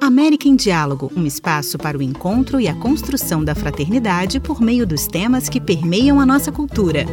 América 0.00 0.48
em 0.48 0.56
Diálogo, 0.56 1.12
um 1.16 1.24
espaço 1.24 1.78
para 1.78 1.96
o 1.96 2.02
encontro 2.02 2.60
e 2.60 2.66
a 2.66 2.74
construção 2.74 3.44
da 3.44 3.54
fraternidade 3.54 4.40
por 4.40 4.60
meio 4.60 4.86
dos 4.86 5.06
temas 5.06 5.48
que 5.48 5.60
permeiam 5.60 6.18
a 6.18 6.26
nossa 6.26 6.50
cultura. 6.50 7.04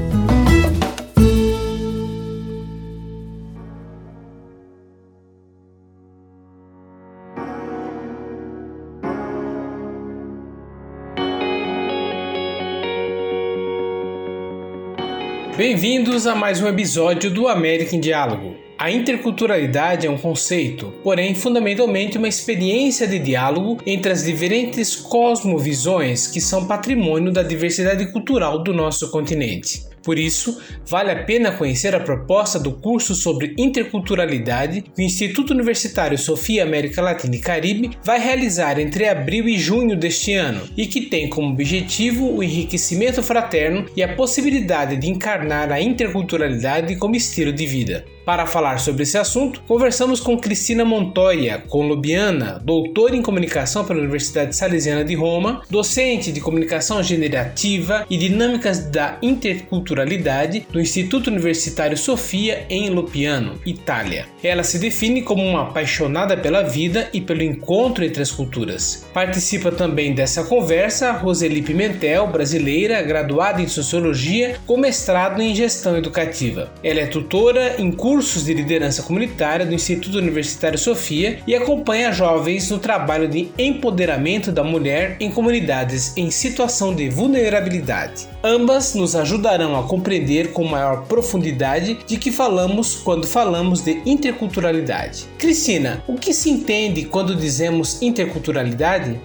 Bem-vindos 15.56 16.28
a 16.28 16.36
mais 16.36 16.62
um 16.62 16.68
episódio 16.68 17.32
do 17.32 17.48
América 17.48 17.96
em 17.96 18.00
Diálogo. 18.00 18.65
A 18.78 18.92
interculturalidade 18.92 20.06
é 20.06 20.10
um 20.10 20.18
conceito, 20.18 20.94
porém 21.02 21.34
fundamentalmente 21.34 22.18
uma 22.18 22.28
experiência 22.28 23.08
de 23.08 23.18
diálogo 23.18 23.82
entre 23.86 24.12
as 24.12 24.26
diferentes 24.26 24.98
cosmovisões 24.98 26.28
que 26.28 26.42
são 26.42 26.68
patrimônio 26.68 27.32
da 27.32 27.42
diversidade 27.42 28.06
cultural 28.12 28.62
do 28.62 28.74
nosso 28.74 29.10
continente. 29.10 29.84
Por 30.04 30.20
isso, 30.20 30.62
vale 30.86 31.10
a 31.10 31.24
pena 31.24 31.54
conhecer 31.54 31.96
a 31.96 32.02
proposta 32.02 32.60
do 32.60 32.74
curso 32.74 33.16
sobre 33.16 33.56
interculturalidade 33.58 34.82
que 34.82 35.02
o 35.02 35.06
Instituto 35.06 35.52
Universitário 35.52 36.18
Sofia 36.18 36.62
América 36.62 37.02
Latina 37.02 37.36
e 37.36 37.40
Caribe 37.40 37.98
vai 38.04 38.20
realizar 38.20 38.78
entre 38.78 39.08
abril 39.08 39.48
e 39.48 39.58
junho 39.58 39.96
deste 39.96 40.34
ano 40.34 40.68
e 40.76 40.86
que 40.86 41.02
tem 41.02 41.30
como 41.30 41.54
objetivo 41.54 42.30
o 42.30 42.44
enriquecimento 42.44 43.24
fraterno 43.24 43.86
e 43.96 44.04
a 44.04 44.14
possibilidade 44.16 44.98
de 44.98 45.10
encarnar 45.10 45.72
a 45.72 45.82
interculturalidade 45.82 46.98
como 46.98 47.16
estilo 47.16 47.54
de 47.54 47.66
vida. 47.66 48.15
Para 48.26 48.48
falar 48.48 48.80
sobre 48.80 49.04
esse 49.04 49.20
assunto, 49.20 49.62
conversamos 49.68 50.20
com 50.20 50.36
Cristina 50.36 50.84
Montoya, 50.84 51.64
colombiana, 51.70 52.60
doutora 52.64 53.16
em 53.16 53.22
comunicação 53.22 53.86
pela 53.86 54.00
Universidade 54.00 54.56
Salesiana 54.56 55.06
de 55.06 55.14
Roma, 55.14 55.62
docente 55.70 56.32
de 56.32 56.42
comunicação 56.42 57.04
generativa 57.04 58.04
e 58.10 58.18
dinâmicas 58.18 58.80
da 58.80 59.20
interculturalidade 59.22 60.66
do 60.72 60.82
Instituto 60.82 61.28
Universitário 61.28 61.96
Sofia 61.96 62.66
em 62.68 62.90
Lopiano, 62.90 63.60
Itália. 63.64 64.26
Ela 64.44 64.64
se 64.64 64.80
define 64.80 65.22
como 65.22 65.44
uma 65.44 65.62
apaixonada 65.62 66.36
pela 66.36 66.64
vida 66.64 67.08
e 67.14 67.22
pelo 67.22 67.44
encontro 67.44 68.04
entre 68.04 68.24
as 68.24 68.32
culturas. 68.32 69.06
Participa 69.14 69.72
também 69.72 70.16
dessa 70.16 70.46
conversa 70.46 71.12
Roseli 71.12 71.62
Pimentel, 71.62 72.26
brasileira, 72.26 73.04
graduada 73.04 73.62
em 73.62 73.68
sociologia 73.68 74.58
com 74.66 74.78
mestrado 74.78 75.44
em 75.44 75.54
gestão 75.54 75.96
educativa. 75.96 76.72
Ela 76.84 77.02
é 77.02 77.06
tutora 77.06 77.76
em 77.78 77.92
curso 77.92 78.15
cursos 78.16 78.46
de 78.46 78.54
liderança 78.54 79.04
comunitária 79.04 79.66
do 79.66 79.74
Instituto 79.74 80.18
Universitário 80.18 80.80
Sofia 80.80 81.40
e 81.46 81.54
acompanha 81.54 82.14
jovens 82.14 82.72
no 82.72 82.80
trabalho 82.80 83.28
de 83.28 83.52
empoderamento 83.60 84.54
da 84.54 84.64
mulher 84.64 85.18
em 85.20 85.30
comunidades 85.30 86.16
em 86.16 86.32
situação 86.32 86.96
de 86.96 87.10
vulnerabilidade. 87.10 88.30
Ambas 88.42 88.96
nos 88.96 89.18
ajudarão 89.18 89.78
a 89.78 89.84
compreender 89.84 90.54
com 90.54 90.64
maior 90.64 91.04
profundidade 91.08 92.00
de 92.08 92.16
que 92.16 92.32
falamos 92.32 92.96
quando 92.96 93.28
falamos 93.28 93.82
de 93.82 94.02
interculturalidade. 94.06 95.26
Cristina, 95.38 96.02
o 96.08 96.16
que 96.16 96.34
se 96.34 96.50
entende 96.50 97.04
quando 97.04 97.36
dizemos 97.36 98.02
interculturalidade? 98.02 99.20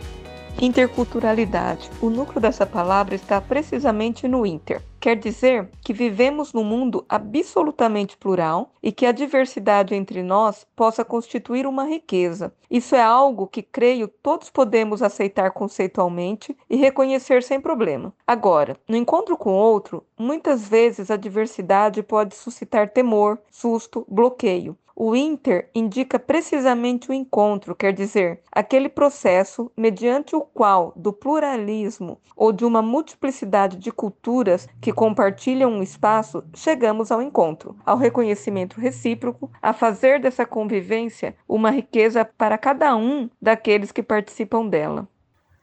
Interculturalidade. 0.60 1.88
O 2.02 2.10
núcleo 2.10 2.41
dessa 2.41 2.66
palavra 2.66 3.14
está 3.14 3.41
precisamente 3.41 4.27
no 4.27 4.44
inter. 4.44 4.82
Quer 5.00 5.16
dizer 5.16 5.70
que 5.82 5.94
vivemos 5.94 6.52
num 6.52 6.62
mundo 6.62 7.06
absolutamente 7.08 8.18
plural 8.18 8.70
e 8.82 8.92
que 8.92 9.06
a 9.06 9.12
diversidade 9.12 9.94
entre 9.94 10.22
nós 10.22 10.66
possa 10.76 11.02
constituir 11.02 11.66
uma 11.66 11.84
riqueza. 11.84 12.52
Isso 12.70 12.94
é 12.94 13.00
algo 13.00 13.46
que 13.46 13.62
creio 13.62 14.06
todos 14.06 14.50
podemos 14.50 15.02
aceitar 15.02 15.52
conceitualmente 15.52 16.54
e 16.68 16.76
reconhecer 16.76 17.42
sem 17.42 17.58
problema. 17.58 18.12
Agora, 18.26 18.76
no 18.86 18.94
encontro 18.94 19.38
com 19.38 19.54
outro, 19.54 20.04
muitas 20.19 20.69
vezes 20.69 21.10
a 21.10 21.16
diversidade 21.16 22.02
pode 22.02 22.36
suscitar 22.36 22.91
temor, 22.91 23.38
susto, 23.50 24.04
bloqueio. 24.06 24.76
O 25.03 25.16
inter 25.16 25.71
indica 25.75 26.19
precisamente 26.19 27.11
o 27.11 27.15
encontro, 27.15 27.75
quer 27.75 27.91
dizer, 27.91 28.41
aquele 28.53 28.87
processo 28.87 29.72
mediante 29.75 30.37
o 30.37 30.43
qual, 30.43 30.93
do 30.94 31.11
pluralismo 31.11 32.21
ou 32.37 32.53
de 32.53 32.66
uma 32.66 32.83
multiplicidade 32.83 33.78
de 33.78 33.91
culturas 33.91 34.69
que 34.78 34.93
compartilham 34.93 35.72
um 35.72 35.83
espaço, 35.83 36.44
chegamos 36.55 37.11
ao 37.11 37.22
encontro, 37.22 37.78
ao 37.87 37.97
reconhecimento 37.97 38.78
recíproco, 38.78 39.50
a 39.62 39.72
fazer 39.72 40.21
dessa 40.21 40.44
convivência 40.44 41.34
uma 41.49 41.71
riqueza 41.71 42.22
para 42.22 42.59
cada 42.59 42.94
um 42.94 43.31
daqueles 43.41 43.91
que 43.91 44.03
participam 44.03 44.67
dela. 44.67 45.09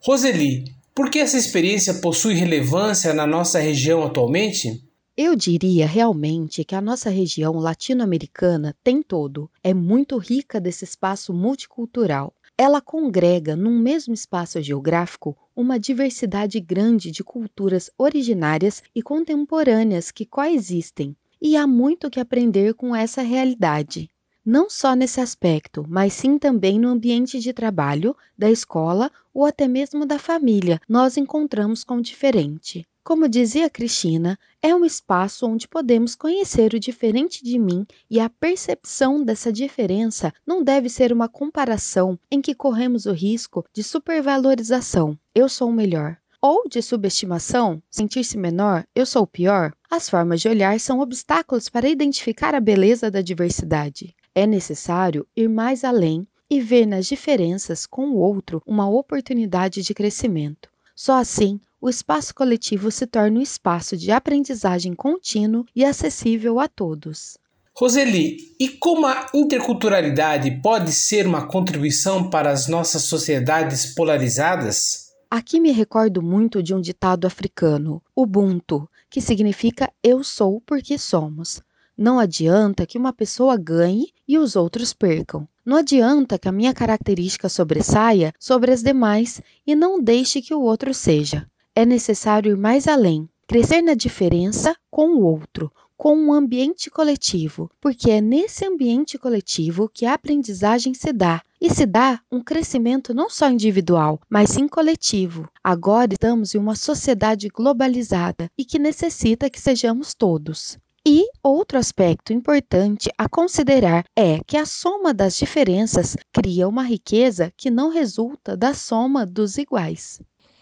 Roseli, 0.03 0.63
por 0.95 1.11
que 1.11 1.19
essa 1.19 1.37
experiência 1.37 1.93
possui 2.01 2.33
relevância 2.33 3.13
na 3.13 3.27
nossa 3.27 3.59
região 3.59 4.03
atualmente? 4.03 4.86
Eu 5.19 5.35
diria 5.35 5.87
realmente 5.87 6.63
que 6.63 6.75
a 6.75 6.79
nossa 6.79 7.09
região 7.09 7.53
latino-americana 7.53 8.75
tem 8.83 9.01
todo, 9.01 9.49
é 9.63 9.73
muito 9.73 10.15
rica 10.19 10.61
desse 10.61 10.83
espaço 10.83 11.33
multicultural. 11.33 12.31
Ela 12.55 12.79
congrega 12.79 13.55
num 13.55 13.79
mesmo 13.79 14.13
espaço 14.13 14.61
geográfico 14.61 15.35
uma 15.55 15.79
diversidade 15.79 16.59
grande 16.59 17.09
de 17.09 17.23
culturas 17.23 17.89
originárias 17.97 18.83
e 18.93 19.01
contemporâneas 19.01 20.11
que 20.11 20.23
coexistem, 20.23 21.17
e 21.41 21.57
há 21.57 21.65
muito 21.65 22.11
que 22.11 22.19
aprender 22.19 22.75
com 22.75 22.95
essa 22.95 23.23
realidade. 23.23 24.07
Não 24.45 24.69
só 24.69 24.93
nesse 24.93 25.19
aspecto, 25.19 25.83
mas 25.89 26.13
sim 26.13 26.37
também 26.37 26.79
no 26.79 26.89
ambiente 26.89 27.39
de 27.39 27.51
trabalho, 27.53 28.15
da 28.37 28.51
escola 28.51 29.11
ou 29.33 29.45
até 29.45 29.67
mesmo 29.67 30.05
da 30.05 30.19
família, 30.19 30.79
nós 30.87 31.17
encontramos 31.17 31.83
com 31.83 31.95
o 31.95 32.01
diferente. 32.03 32.85
Como 33.07 33.29
dizia 33.29 33.69
Cristina, 33.69 34.37
é 34.61 34.75
um 34.75 34.83
espaço 34.83 35.47
onde 35.47 35.65
podemos 35.65 36.13
conhecer 36.13 36.73
o 36.73 36.79
diferente 36.79 37.41
de 37.41 37.57
mim 37.57 37.87
e 38.09 38.19
a 38.19 38.29
percepção 38.29 39.23
dessa 39.23 39.49
diferença 39.49 40.33
não 40.45 40.61
deve 40.61 40.89
ser 40.89 41.13
uma 41.13 41.29
comparação 41.29 42.19
em 42.29 42.41
que 42.41 42.53
corremos 42.53 43.05
o 43.05 43.13
risco 43.13 43.63
de 43.71 43.81
supervalorização, 43.81 45.17
eu 45.33 45.47
sou 45.47 45.69
o 45.69 45.73
melhor, 45.73 46.17
ou 46.41 46.67
de 46.67 46.81
subestimação, 46.81 47.81
sentir-se 47.89 48.37
menor, 48.37 48.85
eu 48.93 49.05
sou 49.05 49.23
o 49.23 49.27
pior. 49.27 49.71
As 49.89 50.09
formas 50.09 50.41
de 50.41 50.49
olhar 50.49 50.77
são 50.77 50.99
obstáculos 50.99 51.69
para 51.69 51.87
identificar 51.87 52.53
a 52.53 52.59
beleza 52.59 53.09
da 53.09 53.21
diversidade. 53.21 54.13
É 54.35 54.45
necessário 54.45 55.25
ir 55.33 55.47
mais 55.47 55.85
além 55.85 56.27
e 56.49 56.59
ver 56.59 56.85
nas 56.85 57.05
diferenças 57.05 57.85
com 57.85 58.09
o 58.09 58.17
outro 58.17 58.61
uma 58.65 58.89
oportunidade 58.89 59.81
de 59.81 59.93
crescimento. 59.93 60.69
Só 60.93 61.13
assim 61.13 61.61
o 61.79 61.89
espaço 61.89 62.33
coletivo 62.33 62.89
se 62.89 63.05
torna 63.05 63.39
um 63.39 63.41
espaço 63.41 63.95
de 63.95 64.11
aprendizagem 64.11 64.93
contínuo 64.93 65.65
e 65.75 65.85
acessível 65.85 66.59
a 66.59 66.67
todos. 66.67 67.37
Roseli, 67.75 68.37
e 68.59 68.69
como 68.69 69.05
a 69.05 69.27
interculturalidade 69.33 70.59
pode 70.61 70.91
ser 70.91 71.27
uma 71.27 71.47
contribuição 71.47 72.29
para 72.29 72.49
as 72.49 72.67
nossas 72.67 73.03
sociedades 73.03 73.93
polarizadas? 73.93 75.11
Aqui 75.29 75.59
me 75.59 75.71
recordo 75.71 76.21
muito 76.21 76.63
de 76.63 76.73
um 76.73 76.81
ditado 76.81 77.27
africano, 77.27 78.01
Ubuntu, 78.15 78.89
que 79.09 79.21
significa 79.21 79.91
eu 80.01 80.23
sou 80.23 80.59
porque 80.65 80.97
somos. 80.97 81.61
Não 81.95 82.19
adianta 82.19 82.85
que 82.85 82.97
uma 82.97 83.13
pessoa 83.13 83.55
ganhe 83.57 84.07
e 84.27 84.37
os 84.37 84.55
outros 84.55 84.93
percam. 84.93 85.47
Não 85.63 85.77
adianta 85.77 86.39
que 86.39 86.47
a 86.47 86.51
minha 86.51 86.73
característica 86.73 87.47
sobressaia 87.49 88.33
sobre 88.39 88.71
as 88.71 88.81
demais 88.81 89.41
e 89.65 89.75
não 89.75 90.01
deixe 90.01 90.41
que 90.41 90.53
o 90.53 90.61
outro 90.61 90.93
seja. 90.93 91.47
É 91.79 91.85
necessário 91.85 92.53
ir 92.53 92.57
mais 92.57 92.87
além, 92.87 93.29
crescer 93.45 93.83
na 93.83 93.93
diferença 93.93 94.75
com 94.89 95.09
o 95.09 95.23
outro, 95.23 95.71
com 95.95 96.17
um 96.17 96.33
ambiente 96.33 96.89
coletivo, 96.89 97.69
porque 97.79 98.09
é 98.09 98.19
nesse 98.19 98.65
ambiente 98.65 99.15
coletivo 99.15 99.87
que 99.87 100.03
a 100.03 100.15
aprendizagem 100.15 100.95
se 100.95 101.13
dá. 101.13 101.39
E 101.61 101.69
se 101.69 101.85
dá 101.85 102.19
um 102.31 102.41
crescimento 102.41 103.13
não 103.13 103.29
só 103.29 103.47
individual, 103.51 104.19
mas 104.27 104.49
sim 104.49 104.67
coletivo. 104.67 105.47
Agora 105.63 106.13
estamos 106.13 106.55
em 106.55 106.57
uma 106.57 106.75
sociedade 106.75 107.47
globalizada 107.47 108.49
e 108.57 108.65
que 108.65 108.79
necessita 108.79 109.47
que 109.47 109.61
sejamos 109.61 110.15
todos. 110.15 110.79
E 111.05 111.27
outro 111.43 111.77
aspecto 111.77 112.33
importante 112.33 113.07
a 113.15 113.29
considerar 113.29 114.03
é 114.15 114.39
que 114.47 114.57
a 114.57 114.65
soma 114.65 115.13
das 115.13 115.37
diferenças 115.37 116.17
cria 116.33 116.67
uma 116.67 116.81
riqueza 116.81 117.53
que 117.55 117.69
não 117.69 117.91
resulta 117.91 118.57
da 118.57 118.73
soma 118.73 119.27
dos 119.27 119.59
iguais. 119.59 120.19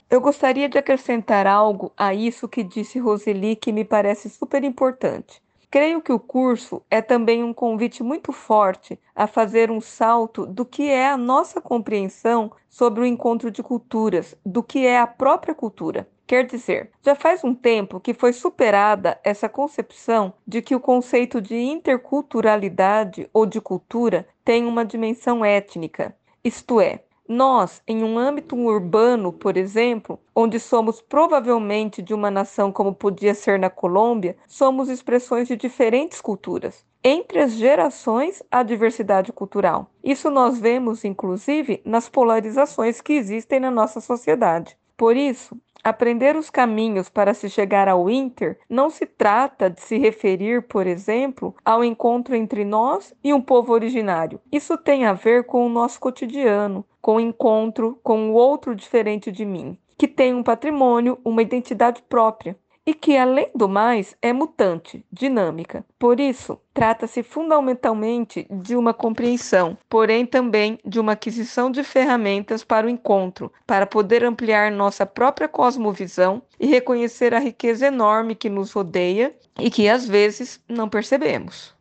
Eu 0.08 0.22
gostaria 0.22 0.70
de 0.70 0.78
acrescentar 0.78 1.48
algo 1.48 1.92
a 1.98 2.14
isso 2.14 2.48
que 2.48 2.64
disse 2.64 3.00
Roseli 3.00 3.56
que 3.56 3.72
me 3.72 3.84
parece 3.84 4.30
super 4.30 4.64
importante. 4.64 5.42
Creio 5.70 6.00
que 6.00 6.14
o 6.14 6.20
curso 6.20 6.82
é 6.92 7.02
também 7.02 7.44
um 7.44 7.54
convite 7.54 8.04
muito 8.04 8.32
forte 8.32 9.00
a 9.16 9.26
fazer 9.26 9.72
um 9.72 9.82
salto 9.82 10.46
do 10.46 10.64
que 10.64 10.90
é 10.90 11.10
a 11.10 11.18
nossa 11.18 11.60
compreensão 11.60 12.52
sobre 12.70 13.02
o 13.02 13.06
encontro 13.06 13.50
de 13.50 13.64
culturas, 13.64 14.38
do 14.46 14.62
que 14.62 14.86
é 14.86 15.00
a 15.00 15.08
própria 15.08 15.56
cultura. 15.56 16.08
Quer 16.28 16.46
dizer, 16.46 16.92
já 17.02 17.16
faz 17.16 17.44
um 17.44 17.54
tempo 17.54 18.00
que 18.00 18.14
foi 18.14 18.32
superada 18.32 19.20
essa 19.24 19.50
concepção 19.50 20.34
de 20.48 20.62
que 20.62 20.76
o 20.76 20.80
conceito 20.80 21.42
de 21.42 21.56
interculturalidade 21.56 23.30
ou 23.34 23.46
de 23.46 23.60
cultura 23.60 24.28
tem 24.44 24.66
uma 24.66 24.86
dimensão 24.86 25.44
étnica, 25.44 26.16
isto 26.44 26.80
é, 26.80 27.05
nós, 27.28 27.82
em 27.88 28.04
um 28.04 28.18
âmbito 28.18 28.56
urbano, 28.56 29.34
por 29.34 29.58
exemplo, 29.58 30.20
onde 30.36 30.60
somos 30.60 31.02
provavelmente 31.02 32.02
de 32.02 32.14
uma 32.14 32.30
nação 32.30 32.72
como 32.72 32.94
podia 32.94 33.34
ser 33.34 33.58
na 33.60 33.70
Colômbia, 33.70 34.38
somos 34.48 34.90
expressões 34.90 35.48
de 35.48 35.56
diferentes 35.56 36.22
culturas. 36.22 36.86
Entre 37.04 37.40
as 37.40 37.54
gerações, 37.54 38.42
há 38.50 38.64
diversidade 38.64 39.32
cultural. 39.32 39.90
Isso 40.04 40.30
nós 40.30 40.60
vemos, 40.60 41.04
inclusive, 41.06 41.82
nas 41.86 42.10
polarizações 42.10 43.02
que 43.02 43.14
existem 43.14 43.60
na 43.60 43.70
nossa 43.70 44.02
sociedade. 44.02 44.78
Por 44.98 45.16
isso, 45.16 45.60
Aprender 45.86 46.36
os 46.36 46.50
caminhos 46.50 47.10
para 47.10 47.32
se 47.36 47.48
chegar 47.48 47.88
ao 47.88 48.10
Inter 48.10 48.58
não 48.68 48.90
se 48.90 49.06
trata 49.06 49.70
de 49.70 49.80
se 49.82 50.00
referir, 50.00 50.64
por 50.64 50.88
exemplo, 50.88 51.56
ao 51.64 51.84
encontro 51.84 52.36
entre 52.36 52.66
nós 52.66 53.14
e 53.24 53.32
um 53.32 53.40
povo 53.40 53.72
originário. 53.72 54.42
Isso 54.52 54.80
tem 54.80 55.06
a 55.06 55.14
ver 55.14 55.44
com 55.44 55.64
o 55.64 55.70
nosso 55.70 56.00
cotidiano, 56.00 56.84
com 57.00 57.18
o 57.18 57.20
encontro 57.20 58.00
com 58.02 58.32
o 58.32 58.34
outro 58.34 58.76
diferente 58.76 59.32
de 59.32 59.46
mim, 59.46 59.78
que 59.96 60.08
tem 60.08 60.34
um 60.34 60.42
patrimônio, 60.42 61.20
uma 61.24 61.44
identidade 61.44 62.02
própria 62.10 62.58
e 62.86 62.94
que, 62.94 63.18
além 63.18 63.50
do 63.56 63.68
mais, 63.68 64.16
é 64.22 64.32
mutante, 64.32 65.04
dinâmica. 65.12 65.84
Por 65.98 66.20
isso, 66.20 66.60
trata-se 66.74 67.24
fundamentalmente 67.24 68.46
de 68.50 68.76
uma 68.76 68.94
compreensão, 68.94 69.78
porém 69.90 70.26
também 70.26 70.78
de 70.86 71.00
uma 71.00 71.14
aquisição 71.14 71.72
de 71.72 71.84
ferramentas 71.84 72.64
para 72.64 72.86
o 72.86 72.90
encontro, 72.90 73.52
para 73.66 73.88
poder 73.88 74.24
ampliar 74.24 74.72
nossa 74.72 75.06
própria 75.06 75.48
cosmovisão 75.48 76.44
e 76.60 76.68
reconhecer 76.68 77.34
a 77.34 77.40
riqueza 77.40 77.88
enorme 77.88 78.36
que 78.36 78.50
nos 78.50 78.72
rodeia 78.72 79.36
e 79.60 79.72
que 79.72 79.90
às 79.90 80.08
vezes 80.08 80.60
não 80.70 80.88
percebemos. 80.88 81.74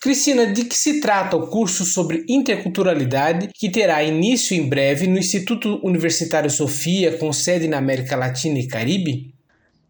Cristina, 0.00 0.46
de 0.46 0.66
que 0.66 0.76
se 0.76 1.00
trata 1.00 1.34
o 1.34 1.46
curso 1.46 1.82
sobre 1.82 2.26
interculturalidade 2.28 3.48
que 3.54 3.70
terá 3.70 4.04
início 4.04 4.54
em 4.54 4.68
breve 4.68 5.06
no 5.06 5.16
Instituto 5.16 5.80
Universitário 5.82 6.50
Sofia, 6.50 7.16
com 7.16 7.32
sede 7.32 7.66
na 7.66 7.78
América 7.78 8.14
Latina 8.14 8.58
e 8.58 8.68
Caribe? 8.68 9.33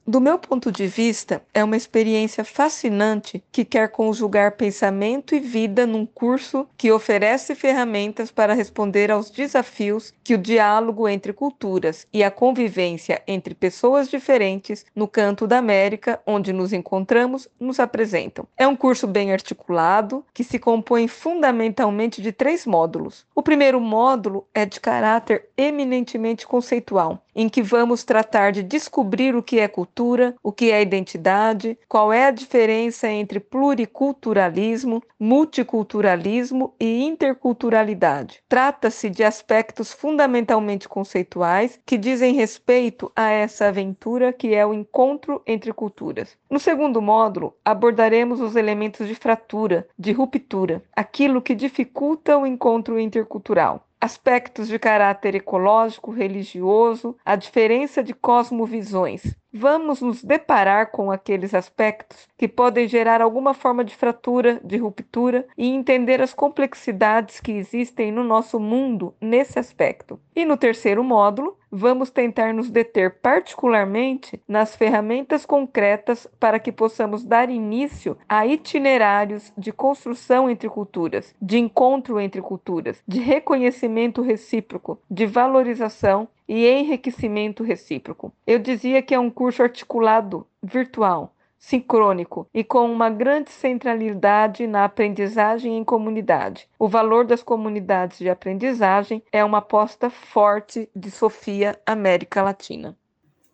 Do 0.06 0.20
meu 0.20 0.38
ponto 0.38 0.70
de 0.70 0.86
vista, 0.86 1.42
é 1.54 1.64
uma 1.64 1.78
experiência 1.78 2.44
fascinante 2.44 3.42
que 3.50 3.64
quer 3.64 3.88
conjugar 3.88 4.52
pensamento 4.52 5.34
e 5.34 5.40
vida 5.40 5.86
num 5.86 6.04
curso 6.04 6.68
que 6.76 6.92
oferece 6.92 7.54
ferramentas 7.54 8.30
para 8.30 8.52
responder 8.52 9.10
aos 9.10 9.30
desafios 9.30 10.12
que 10.22 10.34
o 10.34 10.38
diálogo 10.38 11.08
entre 11.08 11.32
culturas 11.32 12.06
e 12.12 12.22
a 12.22 12.30
convivência 12.30 13.22
entre 13.26 13.54
pessoas 13.54 14.10
diferentes 14.10 14.84
no 14.94 15.08
canto 15.08 15.46
da 15.46 15.56
América, 15.56 16.20
onde 16.26 16.52
nos 16.52 16.74
encontramos, 16.74 17.48
nos 17.58 17.80
apresentam. 17.80 18.46
É 18.58 18.68
um 18.68 18.76
curso 18.76 19.06
bem 19.06 19.32
articulado 19.32 20.22
que 20.34 20.44
se 20.44 20.58
compõe 20.58 21.08
fundamentalmente 21.08 22.20
de 22.20 22.30
três 22.30 22.66
módulos. 22.66 23.26
O 23.34 23.42
primeiro 23.42 23.80
módulo 23.80 24.46
é 24.52 24.66
de 24.66 24.78
caráter 24.80 25.48
eminentemente 25.56 26.46
conceitual 26.46 27.23
em 27.34 27.48
que 27.48 27.62
vamos 27.62 28.04
tratar 28.04 28.52
de 28.52 28.62
descobrir 28.62 29.34
o 29.34 29.42
que 29.42 29.58
é 29.58 29.66
cultura, 29.66 30.34
o 30.42 30.52
que 30.52 30.70
é 30.70 30.80
identidade, 30.80 31.78
qual 31.88 32.12
é 32.12 32.26
a 32.26 32.30
diferença 32.30 33.08
entre 33.08 33.40
pluriculturalismo, 33.40 35.02
multiculturalismo 35.18 36.74
e 36.78 37.02
interculturalidade. 37.02 38.42
Trata-se 38.48 39.10
de 39.10 39.24
aspectos 39.24 39.92
fundamentalmente 39.92 40.88
conceituais 40.88 41.80
que 41.84 41.96
dizem 41.96 42.34
respeito 42.34 43.10
a 43.16 43.30
essa 43.30 43.66
aventura 43.66 44.32
que 44.32 44.54
é 44.54 44.64
o 44.64 44.74
encontro 44.74 45.42
entre 45.46 45.72
culturas. 45.72 46.36
No 46.50 46.58
segundo 46.58 47.00
módulo, 47.00 47.54
abordaremos 47.64 48.40
os 48.40 48.56
elementos 48.56 49.08
de 49.08 49.14
fratura, 49.14 49.86
de 49.98 50.12
ruptura, 50.12 50.82
aquilo 50.94 51.42
que 51.42 51.54
dificulta 51.54 52.36
o 52.36 52.46
encontro 52.46 52.98
intercultural 52.98 53.86
aspectos 54.04 54.68
de 54.68 54.78
caráter 54.78 55.34
ecológico, 55.34 56.10
religioso, 56.10 57.16
a 57.24 57.36
diferença 57.36 58.02
de 58.02 58.12
cosmovisões 58.12 59.34
vamos 59.54 60.00
nos 60.00 60.24
deparar 60.24 60.90
com 60.90 61.12
aqueles 61.12 61.54
aspectos 61.54 62.26
que 62.36 62.48
podem 62.48 62.88
gerar 62.88 63.22
alguma 63.22 63.54
forma 63.54 63.84
de 63.84 63.94
fratura, 63.94 64.60
de 64.64 64.76
ruptura 64.76 65.46
e 65.56 65.68
entender 65.68 66.20
as 66.20 66.34
complexidades 66.34 67.38
que 67.38 67.52
existem 67.52 68.10
no 68.10 68.24
nosso 68.24 68.58
mundo 68.58 69.14
nesse 69.20 69.56
aspecto. 69.58 70.18
E 70.34 70.44
no 70.44 70.56
terceiro 70.56 71.04
módulo, 71.04 71.56
vamos 71.70 72.10
tentar 72.10 72.52
nos 72.52 72.70
deter 72.70 73.18
particularmente 73.20 74.40
nas 74.46 74.74
ferramentas 74.74 75.46
concretas 75.46 76.26
para 76.38 76.58
que 76.58 76.72
possamos 76.72 77.24
dar 77.24 77.48
início 77.48 78.16
a 78.28 78.46
itinerários 78.46 79.52
de 79.56 79.72
construção 79.72 80.50
entre 80.50 80.68
culturas, 80.68 81.34
de 81.40 81.58
encontro 81.58 82.20
entre 82.20 82.40
culturas, 82.40 83.02
de 83.06 83.20
reconhecimento 83.20 84.22
recíproco, 84.22 85.00
de 85.08 85.26
valorização 85.26 86.28
e 86.48 86.66
enriquecimento 86.66 87.62
recíproco. 87.62 88.32
Eu 88.46 88.58
dizia 88.58 89.02
que 89.02 89.14
é 89.14 89.18
um 89.18 89.30
curso 89.30 89.62
articulado, 89.62 90.46
virtual, 90.62 91.34
sincrônico 91.58 92.46
e 92.52 92.62
com 92.62 92.90
uma 92.90 93.08
grande 93.08 93.50
centralidade 93.50 94.66
na 94.66 94.84
aprendizagem 94.84 95.78
em 95.78 95.84
comunidade. 95.84 96.68
O 96.78 96.88
valor 96.88 97.24
das 97.24 97.42
comunidades 97.42 98.18
de 98.18 98.28
aprendizagem 98.28 99.22
é 99.32 99.42
uma 99.42 99.58
aposta 99.58 100.10
forte 100.10 100.88
de 100.94 101.10
Sofia 101.10 101.78
América 101.86 102.42
Latina. 102.42 102.96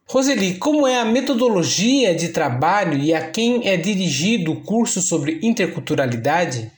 Roseli, 0.08 0.58
como 0.58 0.88
é 0.88 0.98
a 0.98 1.04
metodologia 1.04 2.12
de 2.16 2.30
trabalho 2.30 2.98
e 2.98 3.14
a 3.14 3.30
quem 3.30 3.68
é 3.68 3.76
dirigido 3.76 4.50
o 4.50 4.60
curso 4.60 5.00
sobre 5.00 5.38
interculturalidade? 5.40 6.72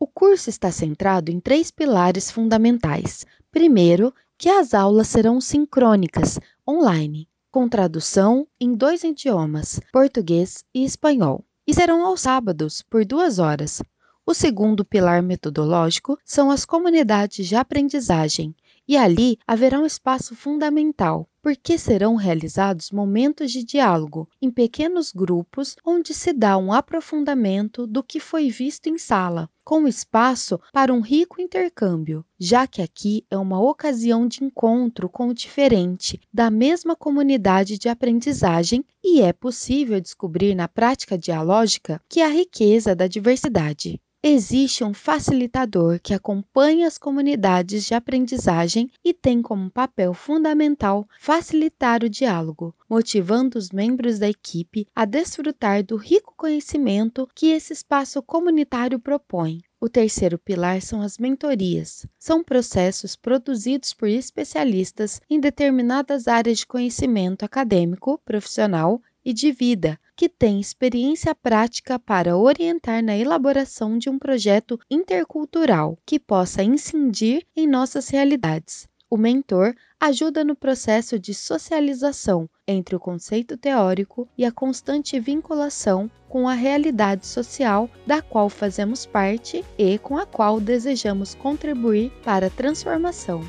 O 0.00 0.06
curso 0.06 0.48
está 0.48 0.72
centrado 0.72 1.30
em 1.30 1.38
três 1.38 1.70
pilares 1.70 2.30
fundamentais. 2.30 3.26
Primeiro, 3.50 4.12
que 4.42 4.48
as 4.48 4.74
aulas 4.74 5.06
serão 5.06 5.40
sincrônicas, 5.40 6.40
online, 6.68 7.28
com 7.48 7.68
tradução 7.68 8.44
em 8.60 8.74
dois 8.74 9.04
idiomas, 9.04 9.78
português 9.92 10.64
e 10.74 10.84
espanhol, 10.84 11.44
e 11.64 11.72
serão 11.72 12.04
aos 12.04 12.22
sábados, 12.22 12.82
por 12.82 13.04
duas 13.04 13.38
horas. 13.38 13.80
O 14.26 14.34
segundo 14.34 14.84
pilar 14.84 15.22
metodológico 15.22 16.18
são 16.24 16.50
as 16.50 16.64
comunidades 16.64 17.46
de 17.46 17.54
aprendizagem, 17.54 18.52
e 18.86 18.96
ali 18.96 19.38
haverá 19.46 19.80
um 19.80 19.86
espaço 19.86 20.34
fundamental, 20.34 21.28
porque 21.42 21.76
serão 21.76 22.14
realizados 22.14 22.90
momentos 22.90 23.50
de 23.50 23.64
diálogo 23.64 24.28
em 24.40 24.50
pequenos 24.50 25.12
grupos 25.12 25.76
onde 25.84 26.14
se 26.14 26.32
dá 26.32 26.56
um 26.56 26.72
aprofundamento 26.72 27.86
do 27.86 28.02
que 28.02 28.20
foi 28.20 28.48
visto 28.48 28.88
em 28.88 28.96
sala, 28.96 29.48
com 29.64 29.88
espaço 29.88 30.60
para 30.72 30.92
um 30.92 31.00
rico 31.00 31.40
intercâmbio, 31.40 32.24
já 32.38 32.66
que 32.66 32.82
aqui 32.82 33.24
é 33.30 33.36
uma 33.36 33.60
ocasião 33.60 34.26
de 34.26 34.44
encontro 34.44 35.08
com 35.08 35.28
o 35.28 35.34
diferente 35.34 36.20
da 36.32 36.50
mesma 36.50 36.94
comunidade 36.94 37.78
de 37.78 37.88
aprendizagem 37.88 38.84
e 39.02 39.20
é 39.20 39.32
possível 39.32 40.00
descobrir 40.00 40.54
na 40.54 40.68
prática 40.68 41.18
dialógica 41.18 42.00
que 42.08 42.20
a 42.20 42.28
riqueza 42.28 42.94
da 42.94 43.06
diversidade. 43.06 44.00
Existe 44.24 44.84
um 44.84 44.94
facilitador 44.94 45.98
que 46.00 46.14
acompanha 46.14 46.86
as 46.86 46.96
comunidades 46.96 47.84
de 47.84 47.92
aprendizagem 47.92 48.88
e 49.04 49.12
tem 49.12 49.42
como 49.42 49.68
papel 49.68 50.14
fundamental 50.14 51.08
facilitar 51.18 52.04
o 52.04 52.08
diálogo, 52.08 52.72
motivando 52.88 53.58
os 53.58 53.70
membros 53.72 54.20
da 54.20 54.28
equipe 54.28 54.86
a 54.94 55.04
desfrutar 55.04 55.82
do 55.82 55.96
rico 55.96 56.34
conhecimento 56.36 57.28
que 57.34 57.48
esse 57.48 57.72
espaço 57.72 58.22
comunitário 58.22 59.00
propõe. 59.00 59.60
O 59.80 59.88
terceiro 59.88 60.38
pilar 60.38 60.80
são 60.80 61.02
as 61.02 61.18
mentorias. 61.18 62.06
São 62.16 62.44
processos 62.44 63.16
produzidos 63.16 63.92
por 63.92 64.08
especialistas 64.08 65.20
em 65.28 65.40
determinadas 65.40 66.28
áreas 66.28 66.58
de 66.58 66.66
conhecimento 66.68 67.44
acadêmico, 67.44 68.20
profissional 68.24 69.02
e 69.24 69.32
de 69.32 69.50
vida, 69.50 69.98
que 70.22 70.28
tem 70.28 70.60
experiência 70.60 71.34
prática 71.34 71.98
para 71.98 72.36
orientar 72.36 73.02
na 73.02 73.16
elaboração 73.16 73.98
de 73.98 74.08
um 74.08 74.20
projeto 74.20 74.78
intercultural 74.88 75.98
que 76.06 76.16
possa 76.16 76.62
incidir 76.62 77.44
em 77.56 77.66
nossas 77.66 78.08
realidades. 78.08 78.86
O 79.10 79.16
mentor 79.16 79.74
ajuda 79.98 80.44
no 80.44 80.54
processo 80.54 81.18
de 81.18 81.34
socialização 81.34 82.48
entre 82.68 82.94
o 82.94 83.00
conceito 83.00 83.56
teórico 83.56 84.28
e 84.38 84.44
a 84.44 84.52
constante 84.52 85.18
vinculação 85.18 86.08
com 86.28 86.48
a 86.48 86.54
realidade 86.54 87.26
social 87.26 87.90
da 88.06 88.22
qual 88.22 88.48
fazemos 88.48 89.04
parte 89.04 89.64
e 89.76 89.98
com 89.98 90.16
a 90.16 90.24
qual 90.24 90.60
desejamos 90.60 91.34
contribuir 91.34 92.12
para 92.22 92.46
a 92.46 92.50
transformação. 92.50 93.42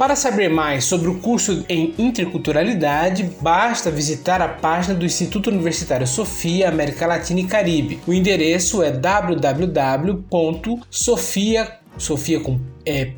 Para 0.00 0.16
saber 0.16 0.48
mais 0.48 0.86
sobre 0.86 1.10
o 1.10 1.18
curso 1.18 1.62
em 1.68 1.94
interculturalidade, 1.98 3.22
basta 3.38 3.90
visitar 3.90 4.40
a 4.40 4.48
página 4.48 4.94
do 4.94 5.04
Instituto 5.04 5.50
Universitário 5.50 6.06
Sofia 6.06 6.70
América 6.70 7.06
Latina 7.06 7.40
e 7.40 7.44
Caribe. 7.44 8.00
O 8.06 8.14
endereço 8.14 8.82
é 8.82 8.90
www.sofia, 8.90 10.16
sofia 11.98 12.40
com 12.40 12.58
é, 12.86 13.12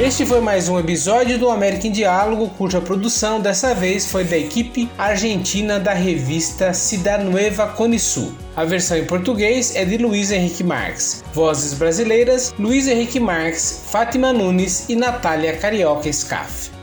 Este 0.00 0.24
foi 0.24 0.40
mais 0.40 0.68
um 0.68 0.78
episódio 0.78 1.40
do 1.40 1.50
América 1.50 1.88
em 1.88 1.90
Diálogo, 1.90 2.48
cuja 2.56 2.80
produção 2.80 3.40
dessa 3.40 3.74
vez 3.74 4.08
foi 4.08 4.22
da 4.22 4.38
equipe 4.38 4.88
argentina 4.96 5.80
da 5.80 5.92
revista 5.92 6.72
Cidade 6.72 7.24
Nueva 7.24 7.66
Conisul. 7.66 8.32
A 8.54 8.64
versão 8.64 8.96
em 8.96 9.04
português 9.04 9.74
é 9.74 9.84
de 9.84 9.98
Luiz 9.98 10.30
Henrique 10.30 10.62
Marques. 10.62 11.24
Vozes 11.34 11.74
brasileiras: 11.74 12.54
Luiz 12.60 12.86
Henrique 12.86 13.18
Marques, 13.18 13.86
Fátima 13.90 14.32
Nunes 14.32 14.88
e 14.88 14.94
Natália 14.94 15.56
Carioca 15.56 16.12
Scaff. 16.12 16.77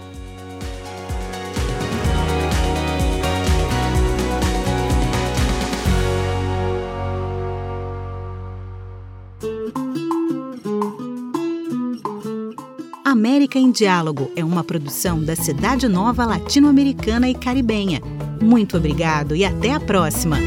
América 13.06 13.60
em 13.60 13.70
Diálogo 13.70 14.32
é 14.36 14.44
uma 14.44 14.64
produção 14.64 15.24
da 15.24 15.36
Cidade 15.36 15.88
Nova 15.88 16.26
Latino-Americana 16.26 17.30
e 17.30 17.36
Caribenha. 17.36 18.02
Muito 18.42 18.78
obrigado 18.78 19.36
e 19.36 19.46
até 19.46 19.72
a 19.72 19.80
próxima! 19.80 20.38